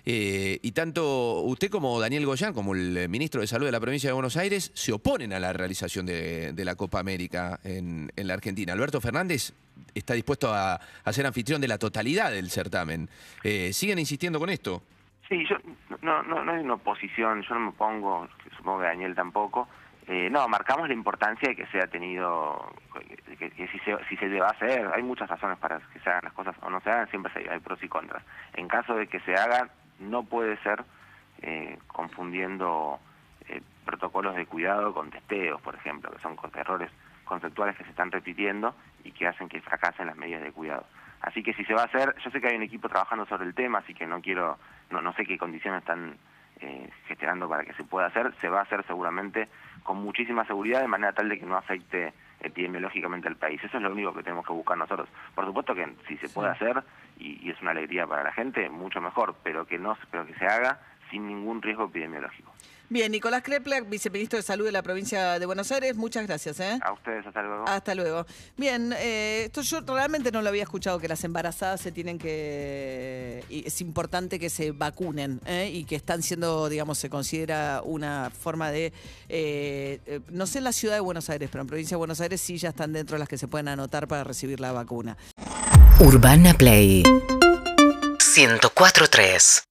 Eh, 0.06 0.60
y 0.62 0.72
tanto 0.72 1.42
usted 1.42 1.70
como 1.70 2.00
Daniel 2.00 2.26
Goyán, 2.26 2.54
como 2.54 2.74
el 2.74 3.08
ministro 3.10 3.42
de 3.42 3.48
Salud 3.48 3.66
de 3.66 3.72
la 3.72 3.80
provincia 3.80 4.10
de 4.10 4.14
Buenos 4.14 4.38
Aires, 4.38 4.72
se 4.74 4.92
oponen 4.92 5.34
a 5.34 5.40
la 5.40 5.54
realización 5.54 6.06
de, 6.06 6.54
la 6.58 6.76
Copa 6.76 7.00
América 7.00 7.60
en, 7.64 8.12
la 8.16 8.34
Argentina. 8.34 8.74
Alberto 8.74 9.02
Fernández 9.02 9.54
está 9.94 10.14
dispuesto 10.14 10.54
a, 10.54 10.80
ser 11.12 11.26
anfitrión 11.26 11.62
de 11.62 11.68
la 11.68 11.78
totalidad 11.78 12.32
del 12.32 12.50
certamen. 12.50 13.10
Eh, 13.44 13.72
¿Siguen 13.74 14.00
insistiendo 14.00 14.40
con 14.40 14.50
esto? 14.50 14.84
Sí, 15.28 15.46
yo 15.48 15.58
no, 16.02 16.24
no, 16.24 16.44
no 16.44 16.52
hay 16.52 16.60
una 16.64 16.74
oposición, 16.76 17.44
yo 17.44 17.54
no 17.56 17.68
me 17.68 17.72
pongo, 17.72 18.28
supongo 18.58 18.80
que 18.80 18.86
Daniel 18.86 19.16
tampoco. 19.16 19.68
Eh, 20.08 20.28
no, 20.32 20.48
marcamos 20.48 20.88
la 20.88 20.96
importancia 20.96 21.50
de 21.50 21.56
que 21.56 21.68
sea 21.68 21.86
tenido, 21.86 22.74
que, 23.38 23.52
si, 23.72 23.78
se, 23.80 23.96
si 24.10 24.18
se 24.18 24.28
deba 24.28 24.48
hacer, 24.48 24.90
hay 24.92 25.04
muchas 25.04 25.30
razones 25.30 25.60
para 25.60 25.80
que 25.94 26.00
se 26.00 26.10
hagan 26.10 26.24
las 26.24 26.34
cosas 26.34 26.56
o 26.64 26.70
no 26.72 26.82
se 26.82 26.90
hagan, 26.90 27.08
siempre 27.12 27.32
hay, 27.36 27.46
hay 27.48 27.60
pros 27.60 27.78
y 27.84 27.88
contras. 27.88 28.24
En 28.56 28.68
caso 28.68 28.96
de 28.96 29.06
que 29.06 29.20
se 29.20 29.36
hagan, 29.36 29.70
no 30.00 30.24
puede 30.24 30.58
ser 30.58 30.84
eh, 31.42 31.78
confundiendo 31.88 33.00
eh, 33.48 33.62
protocolos 33.86 34.36
de 34.36 34.46
cuidado 34.46 34.94
con 34.94 35.10
testeos, 35.10 35.62
por 35.62 35.76
ejemplo, 35.76 36.12
que 36.12 36.20
son 36.20 36.38
errores 36.56 36.92
conceptuales 37.26 37.78
que 37.78 37.84
se 37.84 37.92
están 37.92 38.12
repitiendo 38.12 38.76
y 39.04 39.12
que 39.12 39.28
hacen 39.28 39.48
que 39.48 39.62
fracasen 39.62 40.08
las 40.08 40.18
medidas 40.18 40.42
de 40.42 40.52
cuidado. 40.52 40.86
Así 41.22 41.44
que 41.44 41.54
si 41.54 41.64
se 41.66 41.74
va 41.74 41.82
a 41.82 41.86
hacer, 41.86 42.16
yo 42.24 42.32
sé 42.32 42.40
que 42.40 42.48
hay 42.48 42.56
un 42.56 42.64
equipo 42.64 42.90
trabajando 42.90 43.26
sobre 43.26 43.46
el 43.46 43.54
tema, 43.54 43.80
así 43.80 43.94
que 43.94 44.08
no 44.08 44.22
quiero, 44.22 44.58
no, 44.90 45.02
no 45.02 45.14
sé 45.14 45.26
qué 45.26 45.38
condiciones 45.38 45.82
están 45.82 46.18
eh, 46.62 46.90
gestionando 47.08 47.48
para 47.48 47.64
que 47.64 47.74
se 47.74 47.84
pueda 47.84 48.08
hacer, 48.08 48.34
se 48.42 48.50
va 48.50 48.60
a 48.60 48.64
hacer 48.64 48.86
seguramente 48.86 49.48
con 49.84 49.98
muchísima 49.98 50.46
seguridad 50.46 50.82
de 50.82 50.88
manera 50.88 51.14
tal 51.14 51.30
de 51.30 51.40
que 51.40 51.46
no 51.46 51.58
afecte 51.58 52.14
epidemiológicamente 52.42 53.28
al 53.28 53.36
país. 53.36 53.62
Eso 53.64 53.78
es 53.78 53.84
lo 53.84 53.92
único 53.92 54.14
que 54.14 54.24
tenemos 54.24 54.46
que 54.46 54.54
buscar 54.54 54.78
nosotros. 54.78 55.10
Por 55.36 55.46
supuesto 55.46 55.76
que 55.76 55.88
si 56.08 56.18
se 56.18 56.30
puede 56.30 56.50
hacer 56.50 56.84
y, 57.18 57.46
y, 57.46 57.52
es 57.52 57.62
una 57.62 57.72
alegría 57.72 58.08
para 58.08 58.24
la 58.24 58.32
gente, 58.32 58.70
mucho 58.70 59.02
mejor, 59.02 59.36
pero 59.44 59.66
que 59.66 59.78
no, 59.78 59.98
pero 60.12 60.26
que 60.26 60.34
se 60.36 60.46
haga 60.46 60.80
sin 61.10 61.28
ningún 61.28 61.62
riesgo 61.62 61.86
epidemiológico. 61.86 62.52
Bien, 62.92 63.12
Nicolás 63.12 63.44
Kreplak, 63.44 63.88
viceministro 63.88 64.38
de 64.38 64.44
Salud 64.44 64.66
de 64.66 64.72
la 64.72 64.82
provincia 64.82 65.38
de 65.38 65.46
Buenos 65.46 65.72
Aires, 65.72 65.96
muchas 65.96 66.26
gracias. 66.26 66.60
¿eh? 66.60 66.80
A 66.82 66.92
ustedes, 66.92 67.24
hasta 67.24 67.44
luego. 67.44 67.66
Hasta 67.68 67.94
luego. 67.94 68.26
Bien, 68.58 68.96
eh, 68.98 69.44
esto 69.46 69.62
yo 69.62 69.82
realmente 69.82 70.32
no 70.32 70.42
lo 70.42 70.50
había 70.50 70.64
escuchado, 70.64 70.98
que 70.98 71.08
las 71.08 71.24
embarazadas 71.24 71.82
se 71.82 71.92
tienen 71.92 72.18
que... 72.18 73.44
Y 73.48 73.68
es 73.68 73.80
importante 73.82 74.40
que 74.40 74.50
se 74.50 74.72
vacunen 74.72 75.40
¿eh? 75.46 75.70
y 75.72 75.84
que 75.84 75.96
están 75.96 76.24
siendo, 76.24 76.68
digamos, 76.68 76.98
se 76.98 77.12
considera 77.12 77.84
una 77.84 78.32
forma 78.32 78.72
de... 78.72 78.92
Eh, 79.30 80.00
eh, 80.08 80.22
no 80.30 80.48
sé 80.48 80.58
en 80.58 80.64
la 80.64 80.74
ciudad 80.74 80.96
de 80.96 81.02
Buenos 81.02 81.30
Aires, 81.30 81.48
pero 81.52 81.62
en 81.62 81.68
provincia 81.68 81.94
de 81.94 82.00
Buenos 82.00 82.22
Aires 82.22 82.42
sí 82.42 82.58
ya 82.58 82.70
están 82.70 82.92
dentro 82.92 83.18
de 83.18 83.20
las 83.20 83.30
que 83.30 83.38
se 83.38 83.48
pueden 83.48 83.68
anotar 83.68 84.08
para 84.08 84.24
recibir 84.24 84.60
la 84.60 84.72
vacuna. 84.72 85.16
Urbana 86.00 86.56
Play 86.56 87.04
104.3 87.04 89.66